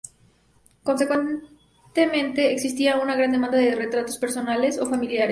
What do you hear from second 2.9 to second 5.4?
una gran demanda de retratos personales o familiares.